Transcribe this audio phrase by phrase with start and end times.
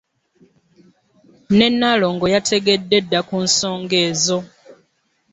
[1.57, 4.39] Ne Naalongo yategedde dda ku nsonga ezo.